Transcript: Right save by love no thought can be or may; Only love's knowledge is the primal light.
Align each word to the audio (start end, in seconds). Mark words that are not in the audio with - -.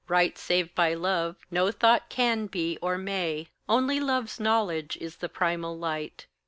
Right 0.07 0.35
save 0.35 0.73
by 0.73 0.95
love 0.95 1.35
no 1.51 1.71
thought 1.71 2.09
can 2.09 2.47
be 2.47 2.79
or 2.81 2.97
may; 2.97 3.49
Only 3.69 3.99
love's 3.99 4.39
knowledge 4.39 4.97
is 4.99 5.17
the 5.17 5.29
primal 5.29 5.77
light. 5.77 6.25